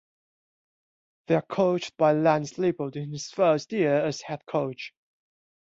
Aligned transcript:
They 1.27 1.35
are 1.35 1.43
coached 1.45 1.95
by 1.95 2.13
Lance 2.13 2.53
Leipold 2.57 2.95
in 2.95 3.11
his 3.11 3.29
first 3.29 3.71
year 3.71 3.97
as 4.03 4.21
head 4.21 4.43
coach. 4.47 4.95